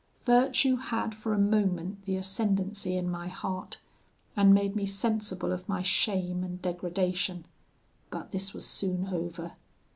Virtue 0.25 0.77
had 0.77 1.13
for 1.13 1.31
a 1.31 1.37
moment 1.37 2.05
the 2.05 2.15
ascendancy 2.15 2.97
in 2.97 3.07
my 3.07 3.27
heart, 3.27 3.77
and 4.35 4.51
made 4.51 4.75
me 4.75 4.83
sensible 4.83 5.51
of 5.51 5.69
my 5.69 5.83
shame 5.83 6.43
and 6.43 6.59
degradation. 6.59 7.45
But 8.09 8.31
this 8.31 8.51
was 8.51 8.65
soon 8.65 9.09
over. 9.13 9.51